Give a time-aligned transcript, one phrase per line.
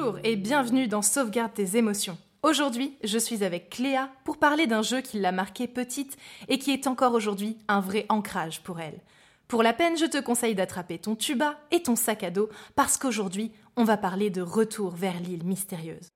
[0.00, 2.16] Bonjour et bienvenue dans Sauvegarde tes émotions.
[2.42, 6.16] Aujourd'hui, je suis avec Cléa pour parler d'un jeu qui l'a marquée petite
[6.48, 8.98] et qui est encore aujourd'hui un vrai ancrage pour elle.
[9.46, 12.96] Pour la peine, je te conseille d'attraper ton tuba et ton sac à dos parce
[12.96, 16.08] qu'aujourd'hui, on va parler de retour vers l'île mystérieuse.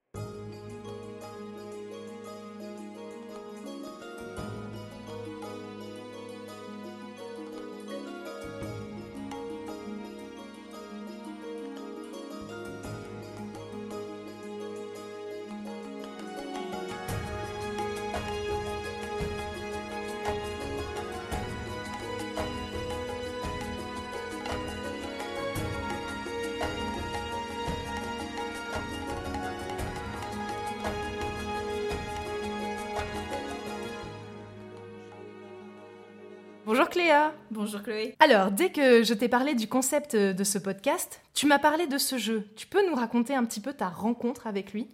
[36.95, 38.15] Cléa Bonjour Chloé.
[38.21, 41.99] Alors, dès que je t'ai parlé du concept de ce podcast, tu m'as parlé de
[41.99, 42.47] ce jeu.
[42.55, 44.87] Tu peux nous raconter un petit peu ta rencontre avec lui?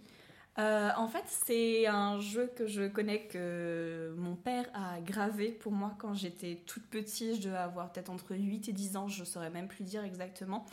[0.59, 5.71] Euh, en fait, c'est un jeu que je connais que mon père a gravé pour
[5.71, 7.35] moi quand j'étais toute petite.
[7.35, 10.65] Je devais avoir peut-être entre 8 et 10 ans, je saurais même plus dire exactement.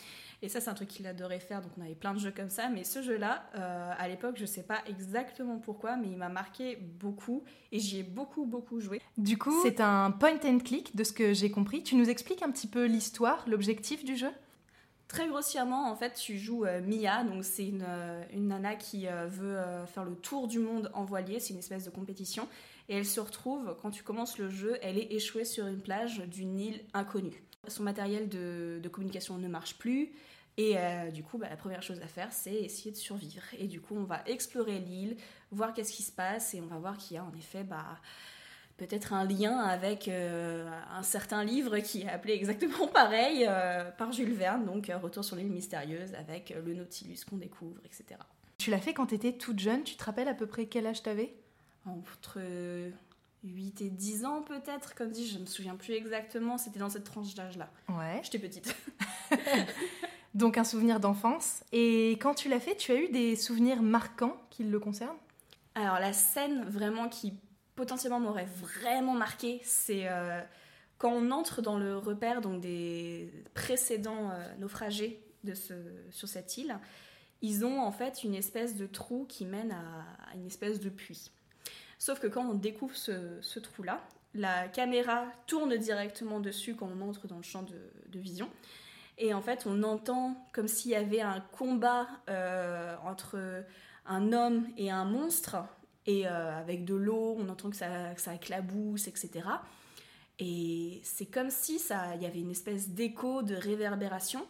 [0.42, 2.50] Et ça, c'est un truc qu'il adorait faire, donc on avait plein de jeux comme
[2.50, 2.68] ça.
[2.68, 6.76] Mais ce jeu-là, euh, à l'époque, je sais pas exactement pourquoi, mais il m'a marqué
[6.76, 9.00] beaucoup et j'y ai beaucoup, beaucoup joué.
[9.16, 11.84] Du coup, c'est un point and click de ce que j'ai compris.
[11.84, 14.30] Tu nous expliques un petit peu l'histoire, l'objectif du jeu?
[15.08, 19.26] Très grossièrement, en fait, tu joues euh, Mia, donc c'est une, euh, nana qui euh,
[19.26, 22.46] veut faire le tour du monde en voilier, c'est une espèce de compétition,
[22.90, 26.20] et elle se retrouve, quand tu commences le jeu, elle est échouée sur une plage
[26.26, 27.42] d'une île inconnue.
[27.68, 30.12] Son matériel de, communication ne marche plus,
[30.58, 30.76] et
[31.12, 33.42] du coup, bah, la première chose à faire, c'est essayer de survivre.
[33.58, 35.16] Et du coup, on va explorer l'île,
[35.52, 37.62] voir qu'est-ce qui se passe, et on va voir qu'il y a en effet...
[37.62, 37.96] Bah,
[38.78, 44.12] peut-être un lien avec euh, un certain livre qui est appelé exactement pareil euh, par
[44.12, 48.18] Jules Verne, donc euh, Retour sur l'île mystérieuse avec le Nautilus qu'on découvre, etc.
[48.56, 49.82] Tu l'as fait quand t'étais toute jeune.
[49.82, 51.34] Tu te rappelles à peu près quel âge t'avais?
[51.86, 52.40] Entre
[53.44, 57.04] 8 et 10 ans peut-être, comme dit, je me souviens plus exactement, c'était dans cette
[57.04, 57.70] tranche d'âge-là.
[57.88, 58.20] Ouais.
[58.22, 58.74] J'étais petite.
[60.34, 61.64] Donc un souvenir d'enfance.
[61.72, 65.16] Et quand tu l'as fait, tu as eu des souvenirs marquants qui le concernent?
[65.74, 67.34] Alors la scène vraiment qui
[67.78, 70.40] potentiellement m'aurait vraiment marqué, c'est euh,
[70.98, 75.74] quand on entre dans le repère donc des précédents euh, naufragés de ce,
[76.10, 76.76] sur cette île,
[77.40, 81.30] ils ont en fait une espèce de trou qui mène à, une espèce de puits.
[82.00, 84.00] Sauf que quand on découvre ce, trou-là,
[84.34, 87.78] la caméra tourne directement dessus quand on entre dans le champ de,
[88.08, 88.50] de vision.
[89.18, 93.64] Et en fait, on entend comme s'il y avait un combat euh, entre
[94.04, 95.58] un homme et un monstre
[96.08, 99.46] et euh, avec de l'eau, on entend que ça, que éclabousse, etc.
[100.38, 104.46] Et c'est comme si ça, il y avait une espèce d'écho, de réverbération.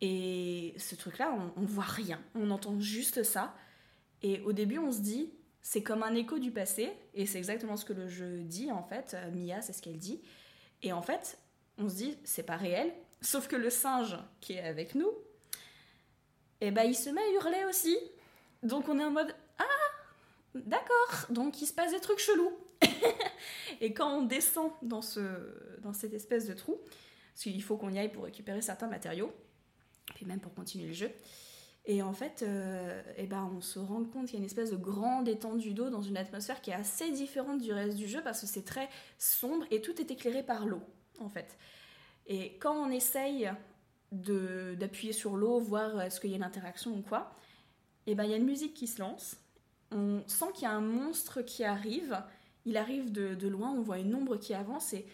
[0.00, 3.54] Et ce truc-là, on, on voit rien, on entend juste ça.
[4.22, 5.30] Et au début, on se dit,
[5.62, 8.82] c'est comme un écho du passé, et c'est exactement ce que le jeu dit en
[8.82, 9.14] fait.
[9.14, 10.20] Euh, Mia, c'est ce qu'elle dit.
[10.82, 11.38] Et en fait,
[11.78, 12.92] on se dit, c'est pas réel.
[13.20, 15.12] Sauf que le singe qui est avec nous,
[16.60, 17.96] eh ben, il se met à hurler aussi.
[18.64, 19.32] Donc on est en mode,
[20.66, 22.52] D'accord, donc il se passe des trucs chelous.
[23.80, 25.20] et quand on descend dans, ce,
[25.82, 26.78] dans cette espèce de trou,
[27.34, 29.32] parce qu'il faut qu'on y aille pour récupérer certains matériaux,
[30.14, 31.10] puis même pour continuer le jeu,
[31.90, 34.70] et en fait, euh, eh ben, on se rend compte qu'il y a une espèce
[34.70, 38.20] de grande étendue d'eau dans une atmosphère qui est assez différente du reste du jeu
[38.22, 40.82] parce que c'est très sombre et tout est éclairé par l'eau,
[41.18, 41.56] en fait.
[42.26, 43.50] Et quand on essaye
[44.12, 47.34] d'appuyer sur l'eau, voir est-ce qu'il y a une interaction ou quoi,
[48.06, 49.36] et ben, il y a une musique qui se lance
[49.92, 52.22] on sent qu'il y a un monstre qui arrive.
[52.66, 55.06] Il arrive de, de loin, on voit une ombre qui avance et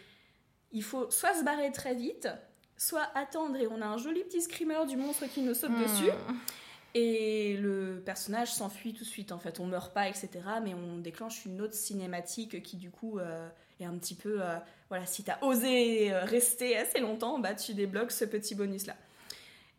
[0.72, 2.28] il faut soit se barrer très vite,
[2.76, 5.82] soit attendre et on a un joli petit screamer du monstre qui nous saute Hmm.
[5.82, 6.10] dessus.
[6.96, 10.28] Et le personnage s'enfuit tout de suite, en fait, on meurt pas, etc.
[10.62, 13.48] Mais on déclenche une autre cinématique qui, du coup, euh,
[13.80, 14.40] est un petit peu.
[14.40, 14.56] euh,
[14.88, 18.94] voilà, si t'as osé rester assez longtemps, bah tu débloques ce petit bonus-là.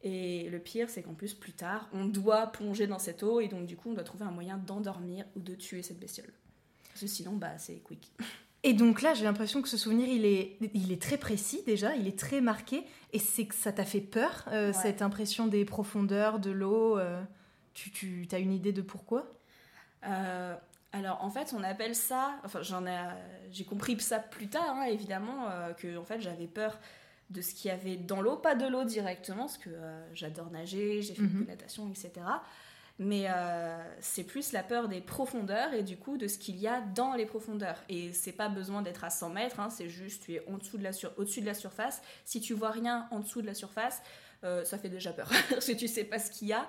[0.05, 3.47] Et le pire, c'est qu'en plus, plus tard, on doit plonger dans cette eau et
[3.47, 6.31] donc, du coup, on doit trouver un moyen d'endormir ou de tuer cette bestiole.
[6.89, 8.11] Parce que sinon, bah, c'est quick.
[8.61, 11.95] Et donc là, j'ai l'impression que ce souvenir, il est, il est très précis déjà,
[11.95, 14.73] il est très marqué, et c'est que ça t'a fait peur, euh, Ouais.
[14.73, 16.97] cette impression des profondeurs, de l'eau.
[16.99, 17.21] euh,
[17.73, 19.27] tu, tu as une idée de pourquoi?
[20.07, 20.55] Euh,
[20.93, 22.97] alors en fait on appelle ça, enfin j'en ai,
[23.51, 25.47] j'ai compris ça plus tard hein, évidemment
[25.77, 26.79] que en fait j'avais peur
[27.29, 30.51] de ce qu'il y avait dans l'eau, pas de l'eau directement parce que euh, j'adore
[30.51, 32.11] nager, j'ai fait beaucoup de natation etc.
[32.99, 36.67] mais euh, c'est plus la peur des profondeurs et du coup de ce qu'il y
[36.67, 37.83] a dans les profondeurs.
[37.89, 40.77] Et c'est pas besoin d'être à 100 mètres, hein, c'est juste tu es en dessous
[40.77, 42.01] de la au-dessus de la surface.
[42.25, 44.01] Si tu vois rien en dessous de la surface,
[44.43, 46.67] euh, ça fait déjà peur parce que tu sais pas ce qu'il y a.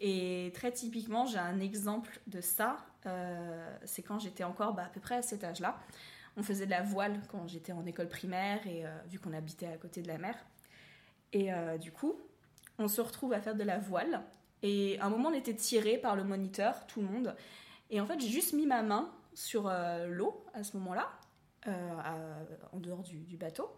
[0.00, 2.78] Et très typiquement, j'ai un exemple de ça.
[3.84, 5.80] C'est quand j'étais encore bah, à peu près à cet âge-là.
[6.38, 9.76] On faisait de la voile quand j'étais en école primaire et vu qu'on habitait à
[9.76, 10.36] côté de la mer.
[11.32, 11.50] Et
[11.80, 12.14] du coup,
[12.78, 14.22] on se retrouve à faire de la voile
[14.62, 17.34] et à un moment, on était tiré par le moniteur, tout le monde.
[17.90, 21.08] Et en fait, j'ai juste mis ma main sur euh, l'eau à ce moment-là,
[21.66, 23.70] euh, en dehors du, bateau.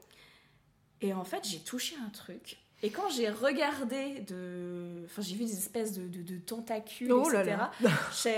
[1.01, 2.59] Et en fait, j'ai touché un truc.
[2.83, 5.03] Et quand j'ai regardé de.
[5.05, 7.57] Enfin, j'ai vu des espèces de, de, tentacules, oh etc.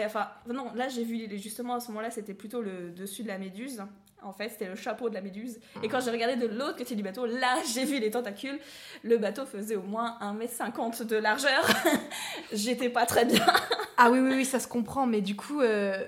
[0.05, 3.39] Enfin, non, là, j'ai vu justement à ce moment-là, c'était plutôt le dessus de la
[3.39, 3.85] méduse.
[4.25, 5.59] En fait, c'était le chapeau de la méduse.
[5.83, 8.59] Et quand j'ai regardé de l'autre côté du bateau, là, j'ai vu les tentacules.
[9.03, 11.67] Le bateau faisait au moins 1m50 de largeur.
[12.53, 13.45] J'étais pas très bien.
[13.97, 15.07] ah oui, oui, oui, ça se comprend.
[15.07, 16.07] Mais du coup, euh,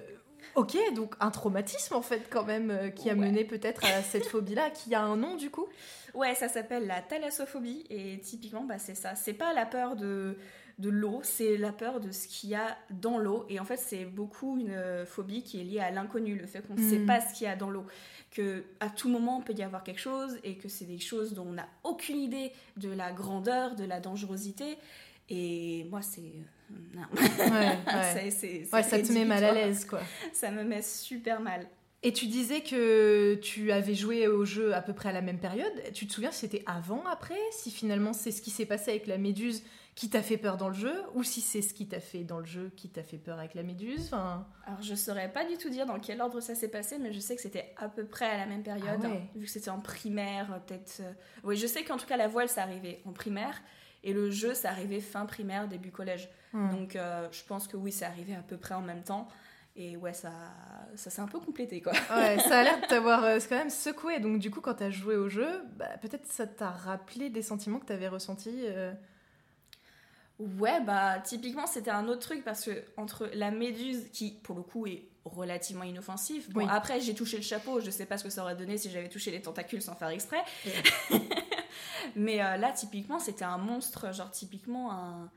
[0.55, 4.27] ok, donc un traumatisme en fait, quand même, euh, qui a mené peut-être à cette
[4.27, 5.67] phobie-là, qui a un nom du coup?
[6.15, 7.85] Ouais, ça s'appelle la thalassophobie.
[7.91, 9.15] Et typiquement, bah, c'est ça.
[9.17, 10.37] C'est pas la peur de
[10.79, 13.47] de l'eau, c'est la peur de ce qu'il y a dans l'eau.
[13.49, 16.67] Et en fait, c'est beaucoup une euh, phobie qui est liée à l'inconnu, le fait
[16.67, 17.06] qu'on ne sait mm.
[17.06, 17.85] pas ce qu'il y a dans l'eau.
[18.31, 21.35] Que à tout moment, il peut y avoir quelque chose et que c'est des choses
[21.35, 24.76] dont on n'a aucune idée de la grandeur, de la dangerosité.
[25.29, 26.21] Et moi, c'est.
[26.21, 27.03] Euh, non.
[27.12, 28.31] Ouais,
[28.82, 30.00] ça te met mal à l'aise, quoi.
[30.32, 31.67] Ça me met super mal.
[32.06, 35.38] Et tu disais que tu avais joué au jeu à peu près à la même
[35.38, 35.73] période.
[35.94, 37.38] Tu te souviens si c'était avant, après?
[37.50, 39.62] Si finalement c'est ce qui s'est passé avec la méduse
[39.94, 42.41] qui t'a fait peur dans le jeu ou si c'est ce qui t'a fait dans
[42.41, 45.70] le jeu qui t'a fait peur avec la méduse Alors je saurais pas du tout
[45.70, 48.26] dire dans quel ordre ça s'est passé, mais je sais que c'était à peu près
[48.26, 51.00] à la même période, ah vu que c'était en primaire, euh, peut-être.
[51.00, 51.12] Euh,
[51.44, 53.62] oui, je sais qu'en tout cas la voile ça arrivait en primaire
[54.02, 56.29] et le jeu ça arrivait fin primaire, début collège.
[56.52, 56.70] Hmm.
[56.70, 59.29] Donc euh, je pense que oui, ça arrivait à peu près en même temps.
[59.76, 60.31] Et ouais, ça,
[60.94, 61.93] ça s'est un peu complété, quoi.
[62.11, 64.20] Ouais, ça a l'air de t'avoir quand même secoué.
[64.20, 67.81] Donc, du coup, quand t'as joué au jeu, bah, peut-être ça t'a rappelé des sentiments
[67.81, 68.67] que t'avais ressentis
[70.39, 74.63] Ouais, bah typiquement c'était un autre truc parce que entre la méduse qui pour le
[74.63, 76.51] coup est relativement inoffensive.
[76.51, 78.91] Bon après j'ai touché le chapeau, je sais pas ce que ça aurait donné si
[78.91, 80.43] j'avais touché les tentacules sans faire exprès.
[82.17, 85.31] Mais euh, là typiquement c'était un monstre, genre typiquement un...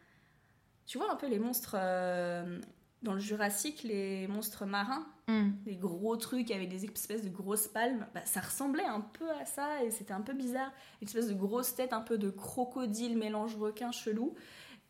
[0.88, 2.60] Tu vois un peu les monstres euh,
[3.04, 5.50] dans le Jurassique, les monstres marins, hmm.
[5.66, 9.46] les gros trucs avec des espèces de grosses palmes, bah, ça ressemblait un peu à
[9.46, 10.72] ça et c'était un peu bizarre.
[11.02, 14.34] Une espèce de grosse tête un peu de crocodile mélange requin chelou.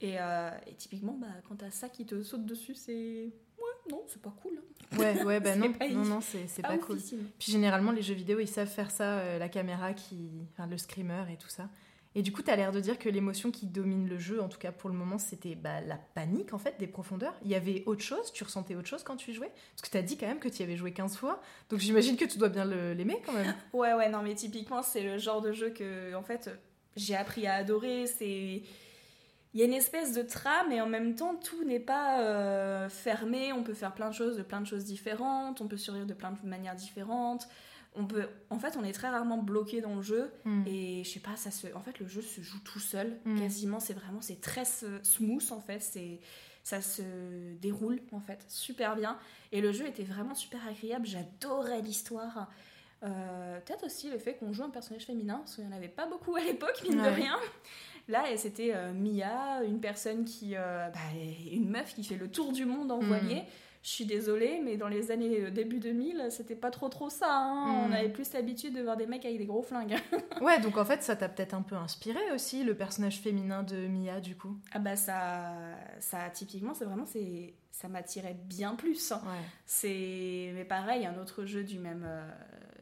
[0.04, 3.32] Euh, et, typiquement, bah, quand t'as ça qui te saute dessus, c'est.
[3.58, 4.54] Ouais, non, c'est pas cool.
[4.58, 4.98] Hein.
[4.98, 7.00] Ouais, ouais, bah non, non, non, c'est pas, cool.
[7.40, 10.32] Puis généralement, les jeux vidéo, ils savent faire ça, euh, la caméra qui.
[10.54, 11.70] Enfin, le screamer et tout ça.
[12.16, 14.48] Et du coup, tu as l'air de dire que l'émotion qui domine le jeu, en
[14.48, 17.36] tout cas pour le moment, c'était bah, la panique en fait des profondeurs.
[17.44, 19.52] Il y avait autre chose Tu ressentais autre chose quand tu y jouais?
[19.76, 21.40] Parce que tu as dit quand même que tu y avais joué 15 fois.
[21.70, 23.54] Donc j'imagine que tu dois bien l'aimer quand même.
[23.74, 26.50] Ouais, ouais, non, mais typiquement, c'est le genre de jeu que en fait
[26.96, 28.08] j'ai appris à adorer.
[28.08, 28.64] C'est
[29.54, 32.90] il y a une espèce de trame et en même temps tout n'est pas euh,
[32.90, 33.54] fermé.
[33.54, 35.62] On peut faire plein de choses de plein de choses différentes.
[35.62, 37.48] On peut survivre de plein de manières différentes.
[37.96, 40.64] On peut, en fait, on est très rarement bloqué dans le jeu hmm.
[40.68, 43.18] et je sais pas, ça se, en fait, le jeu se joue tout seul.
[43.26, 43.40] Hmm.
[43.40, 45.80] Quasiment, c'est vraiment, c'est très smooth en fait.
[45.80, 46.20] C'est,
[46.64, 47.02] ça se
[47.62, 49.18] déroule en fait super bien
[49.54, 51.08] et le jeu était vraiment super agréable.
[51.08, 52.50] J'adorais l'histoire.
[53.04, 55.88] Euh, peut-être aussi le fait qu'on joue un personnage féminin, parce qu'il n'y en avait
[55.88, 57.38] pas beaucoup à l'époque, mine de rien.
[58.08, 60.56] Là, c'était euh, Mia, une personne qui.
[60.56, 61.00] Euh, bah,
[61.52, 63.06] une meuf qui fait le tour du monde en mm.
[63.06, 63.44] voilier.
[63.84, 67.30] Je suis désolée, mais dans les années euh, début 2000, c'était pas trop trop ça.
[67.30, 67.84] Hein.
[67.86, 67.94] On mm.
[67.94, 69.98] avait plus l'habitude de voir des mecs avec des gros flingues.
[70.42, 73.88] ouais, donc en fait, ça t'a peut-être un peu inspiré aussi, le personnage féminin de
[73.88, 74.58] Mia, du coup.
[74.72, 75.54] Ah bah ça,
[76.00, 79.12] ça typiquement, c'est vraiment, c'est, ça m'attirait bien plus.
[79.12, 79.22] Hein.
[79.66, 82.08] C'est, mais pareil, un autre jeu du même,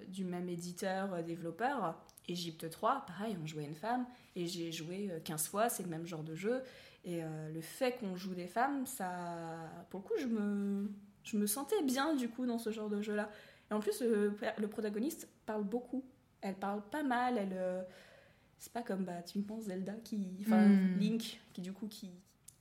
[0.07, 1.95] du même éditeur, développeur,
[2.27, 4.05] Égypte 3, pareil, on jouait une femme,
[4.35, 6.61] et j'ai joué 15 euh, fois, c'est le même genre de jeu.
[7.03, 9.09] Et euh, le fait qu'on joue des femmes, ça,
[9.89, 10.89] pour le coup, je me,
[11.23, 13.29] je me sentais bien du coup dans ce genre de jeu-là.
[13.69, 16.03] Et en plus, le, le, protagoniste parle beaucoup.
[16.41, 17.37] Elle parle pas mal.
[17.37, 17.81] Elle, euh,
[18.57, 20.97] c'est pas comme bah, tu me penses Zelda qui, enfin hmm.
[20.99, 22.09] Link qui du coup qui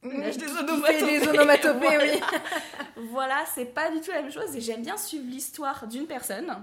[0.03, 1.19] lâche des onomatopées.
[1.21, 2.13] Des onomatopées voilà,
[2.97, 3.09] oui.
[3.11, 4.55] voilà c'est pas du tout la même chose.
[4.55, 6.55] Et j'aime bien suivre l'histoire d'une personne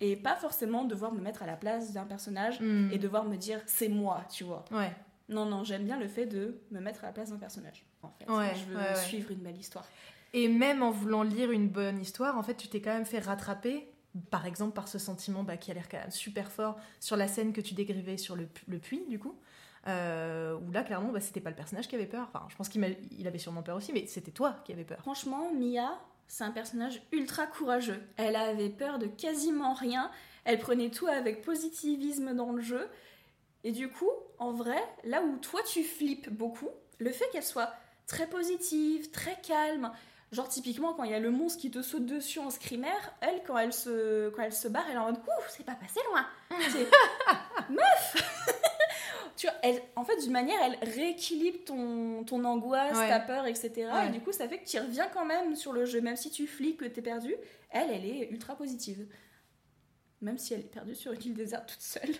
[0.00, 2.90] et pas forcément devoir me mettre à la place d'un personnage hmm.
[2.92, 4.64] et devoir me dire c'est moi, tu vois.
[4.70, 4.92] Ouais.
[5.28, 7.84] Non, non, j'aime bien le fait de me mettre à la place d'un personnage.
[8.02, 9.84] En fait, ouais, je veux suivre une belle histoire.
[10.32, 13.18] Et même en voulant lire une bonne histoire, en fait, tu t'es quand même fait
[13.18, 13.88] rattraper,
[14.30, 17.26] par exemple, par ce sentiment bah, qui a l'air quand même super fort sur la
[17.26, 19.36] scène que tu décrivais sur le, le puits, du coup.
[19.88, 22.28] Euh, où là, clairement, bah, c'était pas le personnage qui avait peur.
[22.28, 24.98] Enfin, je pense qu'il il avait sûrement peur aussi, mais c'était toi qui avais peur.
[24.98, 25.98] Franchement, Mia,
[26.28, 28.02] c'est un personnage ultra courageux.
[28.16, 30.10] Elle avait peur de quasiment rien.
[30.44, 32.88] Elle prenait tout avec positivisme dans le jeu.
[33.64, 37.72] Et du coup, en vrai, là où toi tu flippes beaucoup, le fait qu'elle soit
[38.06, 39.90] très positive, très calme,
[40.32, 42.88] genre typiquement quand il y a le monstre qui te saute dessus en screamer,
[43.20, 45.74] elle quand elle se quand elle se barre, elle est en mode ouh, c'est pas
[45.74, 46.26] passé loin.
[47.70, 48.55] meuf.
[49.36, 53.88] Tu vois, elle, en fait, d'une manière, elle rééquilibre ton, ton angoisse, ta peur, etc.
[54.08, 56.30] Et du coup, ça fait que tu reviens quand même sur le jeu, même si
[56.30, 57.34] tu flippes, que t'es perdu.
[57.70, 59.06] Elle, elle est ultra positive.
[60.22, 62.14] Même si elle est perdue sur une île déserte toute seule.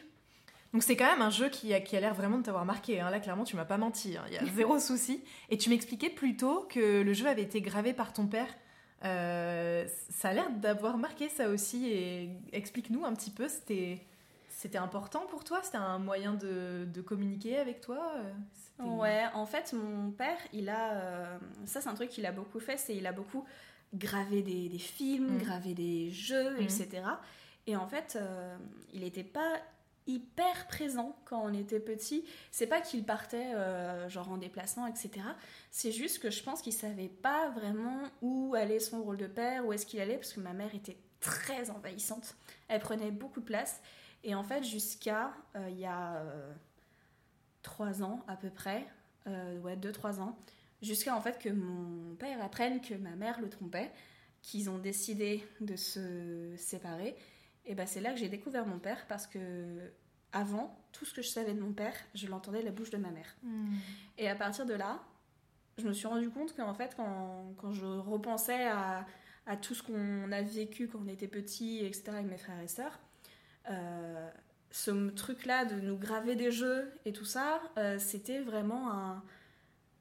[0.72, 3.00] Donc c'est quand même un jeu qui a, qui a l'air vraiment de t'avoir marqué.
[3.00, 3.10] Hein.
[3.10, 4.16] Là, clairement, tu m'as pas menti.
[4.16, 4.24] Hein.
[4.28, 5.22] Il y a zéro souci.
[5.48, 8.48] Et tu m'expliquais plutôt que le jeu avait été gravé par ton père.
[9.04, 11.88] Euh, ça a l'air d'avoir marqué ça aussi.
[11.90, 13.48] Et explique-nous un petit peu.
[13.48, 14.00] C'était
[14.56, 15.60] c'était important pour toi?
[15.62, 18.14] C'était un moyen de, de, communiquer avec toi
[18.78, 20.94] Ouais, en fait, mon père, il a.
[20.94, 23.44] Euh, ça, c'est un truc qu'il a beaucoup fait c'est il a beaucoup
[23.94, 25.38] gravé des, des films, mmh.
[25.38, 26.62] gravé des jeux, mmh.
[26.62, 26.88] etc.
[27.66, 28.56] Et en fait, euh,
[28.94, 29.60] il n'était pas
[30.06, 32.24] hyper présent quand on était petit.
[32.50, 35.10] C'est pas qu'il partait euh, genre en déplacement, etc.
[35.70, 39.66] C'est juste que je pense qu'il savait pas vraiment où allait son rôle de père,
[39.66, 42.36] où est-ce qu'il allait, parce que ma mère était très envahissante.
[42.68, 43.80] Elle prenait beaucoup de place.
[44.24, 46.52] Et en fait, jusqu'à euh, il y a euh,
[47.62, 48.86] trois ans à peu près,
[49.26, 50.38] ouais, deux, trois ans,
[50.82, 53.90] jusqu'à en fait que mon père apprenne que ma mère le trompait,
[54.40, 57.16] qu'ils ont décidé de se séparer
[57.66, 59.90] et ben c'est là que j'ai découvert mon père parce que
[60.32, 62.96] avant, tout ce que je savais de mon père, je l'entendais de la bouche de
[62.96, 63.36] ma mère.
[63.42, 63.74] Hmm.
[64.18, 65.02] Et à partir de là,
[65.78, 69.06] je me suis rendu compte qu'en fait, quand, quand, je repensais à,
[69.46, 72.68] à tout ce qu'on a vécu quand on était petit, etc., avec mes frères et
[72.68, 72.98] sœurs,
[73.70, 74.30] euh,
[74.70, 79.22] ce truc-là de nous graver des jeux et tout ça, euh, c'était vraiment un.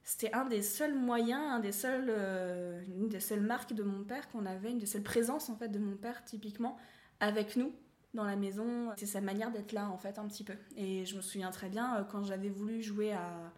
[0.04, 4.04] C'était un des seuls moyens, un des seuls, euh, une des seules marques de mon
[4.04, 6.78] père qu'on avait, une des seules présences en fait de mon père typiquement
[7.20, 7.74] avec nous
[8.14, 8.94] dans la maison.
[8.98, 10.54] C'est sa manière d'être là, en fait, un petit peu.
[10.78, 13.52] Et je me souviens très bien, quand j'avais voulu jouer à,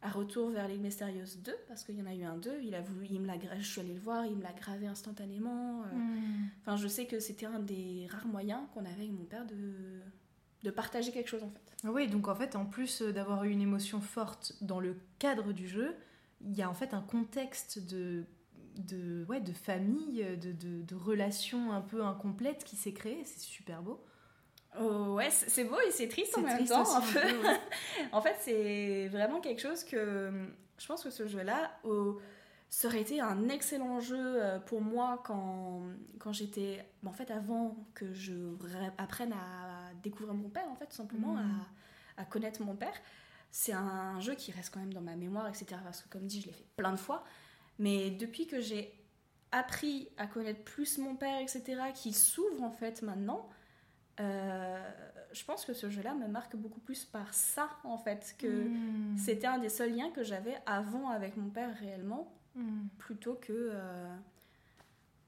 [0.00, 2.74] à Retour vers les Mystérieuses 2, parce qu'il y en a eu un 2, il
[2.74, 5.82] a voulu, il me l'a, je suis allée le voir, il me l'a gravé instantanément.
[5.82, 5.96] Euh.
[5.96, 6.48] Hmm.
[6.60, 10.00] Enfin, je sais que c'était un des rares moyens qu'on avait avec mon père de,
[10.62, 11.88] de partager quelque chose, en fait.
[11.88, 15.66] Oui, donc en fait, en plus d'avoir eu une émotion forte dans le cadre du
[15.66, 15.94] jeu,
[16.40, 18.24] il y a en fait un contexte de
[18.78, 23.24] de, ouais, de famille, de, de, de relations un peu incomplètes qui s'est créée.
[23.24, 24.00] C'est super beau.
[24.80, 26.84] Oh, ouais, c'est beau et c'est triste en même temps.
[28.12, 30.30] en fait, c'est vraiment quelque chose que
[30.78, 31.70] je pense que ce jeu-là
[32.70, 35.82] ça aurait été un excellent jeu euh, pour moi quand,
[36.18, 36.84] quand j'étais.
[37.04, 38.34] En fait, avant que je
[38.98, 41.60] apprenne à découvrir mon père, en fait, tout simplement, mm.
[42.16, 42.94] à, à, connaître mon père.
[43.50, 45.80] C'est un jeu qui reste quand même dans ma mémoire, etc.
[45.82, 47.24] Parce que, comme dit, je l'ai fait plein de fois.
[47.78, 48.92] Mais depuis que j'ai
[49.50, 53.48] appris à connaître plus mon père, etc., qui s'ouvre en fait maintenant,
[54.20, 54.90] euh,
[55.32, 59.16] je pense que ce jeu-là me marque beaucoup plus par ça, en fait, que hmm.
[59.16, 62.88] c'était un des seuls liens que j'avais avant avec mon père réellement, hmm.
[62.98, 64.14] plutôt que euh,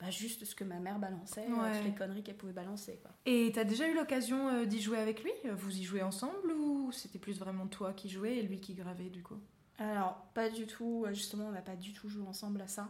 [0.00, 2.98] bah, juste ce que ma mère balançait, euh, toutes les conneries qu'elle pouvait balancer.
[3.02, 3.10] Quoi.
[3.26, 5.32] Et t'as déjà eu l'occasion d'y jouer avec lui?
[5.52, 9.10] Vous y jouez ensemble ou c'était plus vraiment toi qui jouais et lui qui gravait
[9.10, 9.38] du coup?
[9.80, 11.04] Alors, pas du tout.
[11.06, 12.88] Euh, justement, on n'a pas du tout joué ensemble à ça.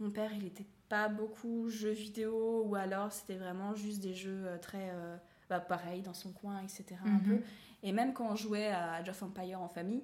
[0.00, 4.42] Mon père, il n'était pas beaucoup jeux vidéo, ou alors c'était vraiment juste des jeux
[4.44, 4.90] euh, très.
[4.90, 5.16] Euh,
[5.58, 6.84] bah, pareil, dans son coin, etc.
[7.04, 7.22] Un mhm.
[7.22, 7.40] peu.
[7.82, 10.02] Et même quand on jouait à Age of Empire en famille,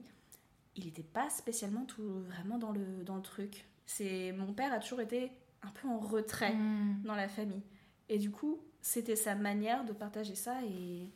[0.76, 3.66] il n'était pas spécialement tout vraiment dans le, dans le truc.
[3.86, 7.02] C'est Mon père a toujours été un peu en retrait mhm.
[7.04, 7.62] dans la famille.
[8.08, 11.10] Et du coup, c'était sa manière de partager ça et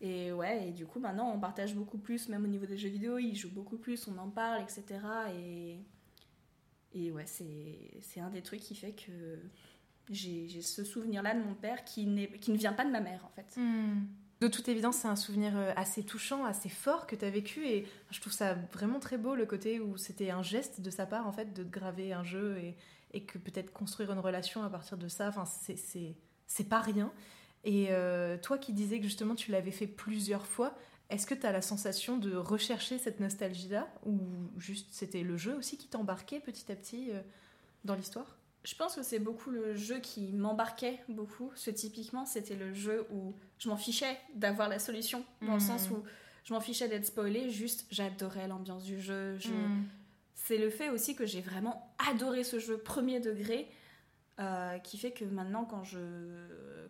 [0.00, 2.88] et ouais, et du coup, maintenant, on partage beaucoup plus, même au niveau des jeux
[2.88, 4.98] vidéo, il joue beaucoup plus, on en parle, etc.
[5.34, 5.78] Et,
[6.94, 9.38] et ouais, c'est un des trucs qui fait que
[10.10, 13.58] j'ai ce souvenir-là de mon père qui, ne vient pas de ma mère, en fait.
[13.60, 14.06] Hmm.
[14.40, 17.66] De toute évidence, c'est un souvenir euh, assez touchant, assez fort que tu as vécu.
[17.66, 21.06] Et je trouve ça vraiment très beau, le côté où c'était un geste de sa
[21.06, 22.58] part, en fait, de graver un jeu
[23.12, 25.32] et, que peut-être construire une relation à partir de ça,
[26.46, 27.12] c'est pas rien.
[27.64, 30.74] Et euh, toi qui disais que justement tu l'avais fait plusieurs fois,
[31.10, 34.20] est-ce que tu as la sensation de rechercher cette nostalgie-là Ou
[34.56, 37.20] juste c'était le jeu aussi qui t'embarquait petit à petit euh,
[37.84, 38.38] dans l'histoire?
[38.62, 41.50] Je pense que c'est beaucoup le jeu qui m'embarquait beaucoup.
[41.54, 45.88] Ce typiquement, c'était le jeu où je m'en fichais d'avoir la solution, dans le sens
[45.88, 45.94] hmm.
[45.94, 46.02] où
[46.44, 49.36] je m'en fichais d'être spoilé, juste j'adorais l'ambiance du jeu.
[49.36, 49.84] Hmm.
[50.34, 53.68] C'est le fait aussi que j'ai vraiment adoré ce jeu premier degré
[54.40, 55.98] euh, qui fait que maintenant, quand je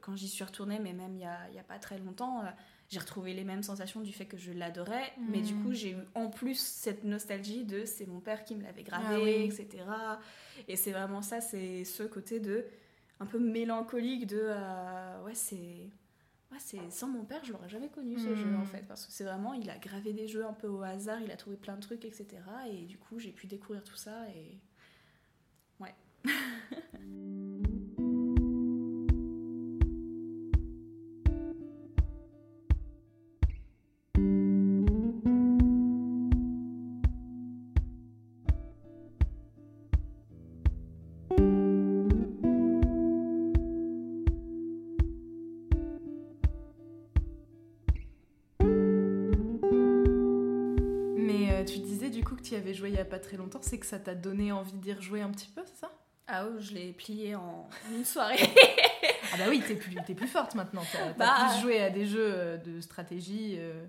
[0.01, 2.49] quand j'y suis retournée, mais même il n'y a, a, pas très longtemps, euh,
[2.91, 5.63] j'ai retrouvé les mêmes sensations du fait que je l'adorais, mais du Mm.
[5.63, 9.07] coup j'ai eu en plus cette nostalgie de c'est mon père qui me l'avait gravé,
[9.17, 9.45] Ah oui.
[9.45, 9.85] etc.
[10.69, 12.67] Et c'est vraiment ça, c'est ce côté de
[13.21, 15.89] un peu mélancolique de euh, ouais c'est
[16.51, 18.37] ouais, c'est sans mon père je l'aurais jamais connu ce Mm.
[18.37, 20.83] jeu en fait parce que c'est vraiment il a gravé des jeux un peu au
[20.83, 22.27] hasard, il a trouvé plein de trucs etc.
[22.73, 24.59] Et du coup j'ai pu découvrir tout ça et
[25.79, 25.95] ouais.
[51.61, 53.37] euh, tu disais du coup que tu y avais joué il y a pas très
[53.37, 55.91] longtemps, c'est que ça t'a donné envie d'y rejouer un petit peu, c'est ça?
[56.27, 58.39] Ah ouais, je l'ai plié en une soirée.
[59.33, 60.83] Ah bah oui, t'es plus, forte maintenant.
[60.93, 61.49] T'as Bah.
[61.53, 63.85] plus joué à des jeux euh, de stratégie euh,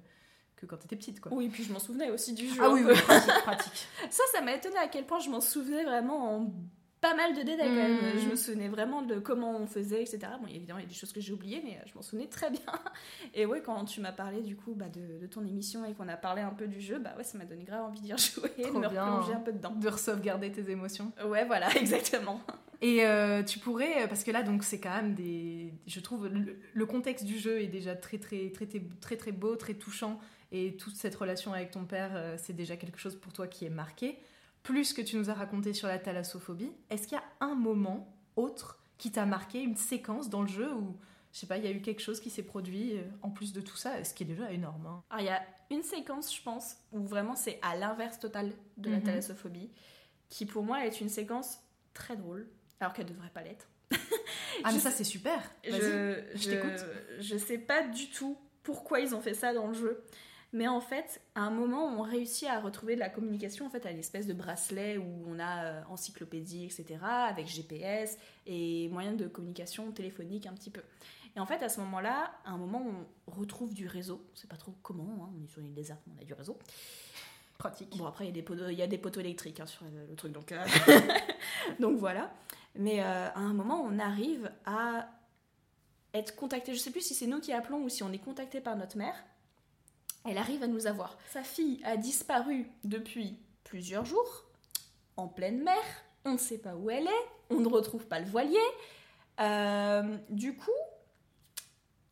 [0.55, 1.31] que quand t'étais petite, quoi.
[1.33, 2.61] oui, puis je m'en souvenais aussi du jeu.
[2.61, 3.87] Ah oui, oui, pratique, pratique.
[4.09, 6.53] Ça, ça m'a étonné à quel point je m'en souvenais vraiment en
[7.01, 7.93] pas mal de détails quand même.
[7.95, 8.19] Mhm.
[8.19, 10.19] Je me souvenais vraiment de comment on faisait, etc.
[10.39, 12.27] Bon, évidemment, il y a des choses que j'ai oubliées, mais euh, je m'en souvenais
[12.27, 12.61] très bien.
[13.33, 16.07] Et ouais, quand tu m'as parlé du coup bah, de, de ton émission et qu'on
[16.07, 18.51] a parlé un peu du jeu, bah ouais, ça m'a donné grave envie d'y rejouer,
[18.57, 19.03] de Trop me bien.
[19.03, 19.71] replonger un peu dedans.
[19.75, 21.11] De sauvegarder tes émotions.
[21.25, 22.39] Ouais, voilà, exactement.
[22.83, 25.73] Et euh, tu pourrais, parce que là, donc, c'est quand même des.
[25.87, 29.31] Je trouve le, le contexte du jeu est déjà très, très, très, très, très, très
[29.31, 30.19] beau, très touchant.
[30.51, 33.65] Et toute cette relation avec ton père, euh, c'est déjà quelque chose pour toi qui
[33.65, 34.17] est marqué.
[34.63, 38.13] Plus que tu nous as raconté sur la thalassophobie, est-ce qu'il y a un moment
[38.35, 40.95] autre qui t'a marqué, une séquence dans le jeu où,
[41.33, 43.53] je sais pas, il y a eu quelque chose qui s'est produit euh, en plus
[43.53, 44.85] de tout ça, ce qui est déjà énorme.
[44.85, 45.03] hein.
[45.09, 45.41] Alors, il y a
[45.71, 49.03] une séquence, je pense, où vraiment c'est à l'inverse total de la Mhm.
[49.03, 49.71] thalassophobie,
[50.29, 51.59] qui pour moi est une séquence
[51.95, 52.47] très drôle,
[52.79, 53.67] alors qu'elle devrait pas l'être.
[54.63, 55.39] Ah, mais Je ça, c'est super.
[55.67, 55.79] Vas-y.
[55.81, 56.85] je, je t'écoute.
[57.19, 60.03] Je sais pas du tout pourquoi ils ont fait ça dans le jeu.
[60.53, 63.85] Mais en fait, à un moment, on réussit à retrouver de la communication en fait,
[63.85, 69.27] à l'espèce de bracelet où on a euh, encyclopédie, etc., avec GPS et moyens de
[69.27, 70.81] communication téléphonique un petit peu.
[71.35, 72.83] Et en fait, à ce moment-là, à un moment,
[73.27, 74.21] on retrouve du réseau.
[74.33, 76.25] On sait pas trop comment, hein, on est sur une île déserte, mais on a
[76.25, 76.57] du réseau.
[77.57, 77.95] Pratique.
[77.95, 79.85] Bon, après, il y a des poteaux, il y a des poteaux électriques hein, sur
[79.85, 80.65] le, le truc, donc, euh,
[81.79, 82.33] donc voilà.
[82.75, 85.07] Mais euh, à un moment, on arrive à
[86.13, 86.73] être contacté.
[86.73, 88.97] Je sais plus si c'est nous qui appelons ou si on est contacté par notre
[88.97, 89.15] mère.
[90.25, 91.17] Elle arrive à nous avoir.
[91.29, 94.45] Sa fille a disparu depuis plusieurs jours,
[95.17, 95.81] en pleine mer.
[96.25, 97.27] On ne sait pas où elle est.
[97.49, 98.57] On ne retrouve pas le voilier.
[99.39, 100.69] Euh, du coup,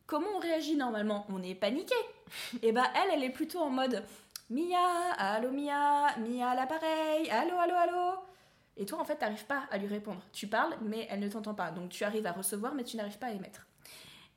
[0.06, 1.26] comment on réagit normalement?
[1.28, 1.94] On est paniqué.
[2.62, 4.04] Et bah elle, elle est plutôt en mode
[4.50, 8.18] Mia, allô Mia, Mia à l'appareil, allô, allô, allô.
[8.76, 10.22] Et toi, en fait, t'arrives pas à lui répondre.
[10.32, 11.70] Tu parles, mais elle ne t'entend pas.
[11.70, 13.66] Donc tu arrives à recevoir, mais tu n'arrives pas à émettre.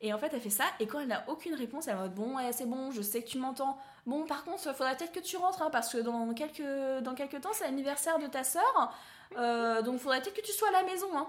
[0.06, 2.36] Et en fait, elle fait ça, et quand elle n'a aucune réponse, elle va bon,
[2.36, 3.80] ouais, c'est bon, je sais que tu m'entends.
[4.06, 7.16] Bon, par contre, il faudrait peut-être que tu rentres, hein, parce que dans quelques, dans
[7.16, 8.94] quelques temps, c'est l'anniversaire de ta sœur.
[9.38, 11.08] Euh, donc, faudrait peut-être que tu sois à la maison.
[11.18, 11.28] Hein.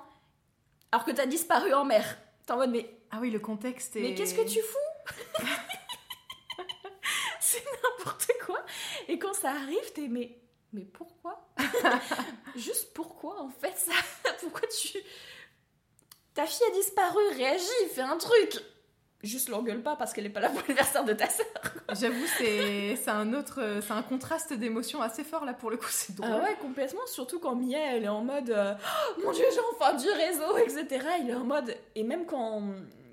[0.90, 2.18] Alors que t'as disparu en mer.
[2.46, 4.00] T'es en mode, mais Ah oui, le contexte est.
[4.00, 5.44] mais qu'est-ce que tu fous?
[7.40, 8.60] C'est n'importe quoi.
[9.06, 10.36] Et quand ça arrive, t'es mais
[10.72, 11.46] mais pourquoi?
[12.56, 13.92] Juste pourquoi en fait ça?
[14.40, 14.98] Pourquoi tu
[16.34, 18.58] ta fille a disparu, réagis, fais un truc.
[19.22, 21.46] Juste l'engueule pas parce qu'elle est pas là pour l'anniversaire de ta sœur.
[21.98, 26.14] J'avoue, c'est un autre, c'est un contraste d'émotions assez fort là pour le coup, c'est
[26.14, 26.28] drôle.
[26.30, 27.06] Ah ouais, complètement.
[27.06, 28.74] Surtout quand Mia, elle est en mode euh,
[29.16, 31.06] Oh, Mon dieu, j'ai enfin du réseau, etc.
[31.22, 31.74] Il est en mode.
[31.94, 32.62] Et même quand,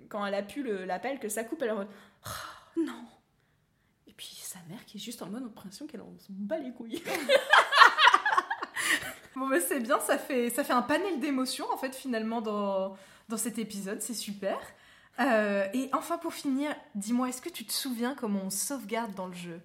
[0.10, 1.88] quand elle a pu le- l'appel, que ça coupe, elle est en mode
[2.28, 3.06] Oh, non.
[4.08, 6.72] Et puis sa mère qui est juste en mode impression qu'elle en se bat les
[6.74, 7.02] couilles.
[9.36, 12.96] Bon bah c'est bien, ça fait, ça fait un panel d'émotions en fait finalement dans,
[13.32, 14.58] dans cet épisode, c'est super.
[15.20, 19.28] Euh, et enfin pour finir, dis-moi, est-ce que tu te souviens comment on sauvegarde dans
[19.28, 19.60] le jeu?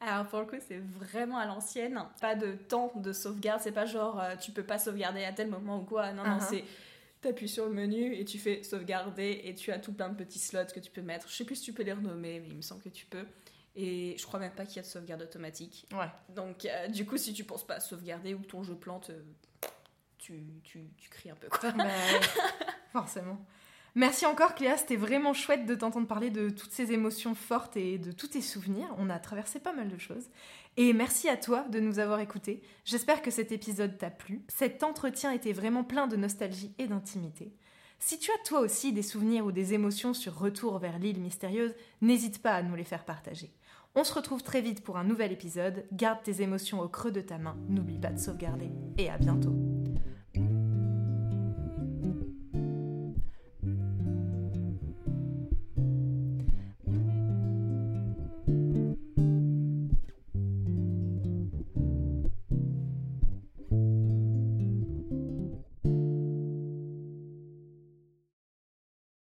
[0.00, 2.00] Alors pour le coup, c'est vraiment à l'ancienne.
[2.20, 3.60] Pas de temps de sauvegarde.
[3.62, 6.12] C'est pas genre euh, tu peux pas sauvegarder à tel moment ou quoi.
[6.12, 6.46] Non, non, Uh-huh.
[6.48, 6.64] c'est.
[7.22, 10.38] T'appuies sur le menu et tu fais sauvegarder et tu as tout plein de petits
[10.38, 11.26] slots que tu peux mettre.
[11.28, 13.24] Je sais plus si tu peux les renommer, mais il me semble que tu peux.
[13.74, 15.86] Et je crois même pas qu'il y a de sauvegarde automatique.
[15.92, 16.08] Ouais.
[16.34, 19.08] Donc, euh, du coup, si tu penses pas à sauvegarder ou que ton jeu plante,
[19.10, 19.22] euh,
[20.18, 21.48] tu, tu, tu cries un peu.
[21.48, 21.72] Quoi.
[21.72, 21.84] Bah,
[22.96, 23.38] forcément.
[23.94, 27.98] Merci encore Cléa, c'était vraiment chouette de t'entendre parler de toutes ces émotions fortes et
[27.98, 28.88] de tous tes souvenirs.
[28.98, 30.28] On a traversé pas mal de choses.
[30.76, 32.62] Et merci à toi de nous avoir écoutés.
[32.84, 34.42] J'espère que cet épisode t'a plu.
[34.48, 37.54] Cet entretien était vraiment plein de nostalgie et d'intimité.
[37.98, 41.74] Si tu as toi aussi des souvenirs ou des émotions sur Retour vers l'île mystérieuse,
[42.02, 43.50] n'hésite pas à nous les faire partager.
[43.94, 45.86] On se retrouve très vite pour un nouvel épisode.
[45.92, 47.56] Garde tes émotions au creux de ta main.
[47.70, 48.70] N'oublie pas de sauvegarder.
[48.98, 49.54] Et à bientôt.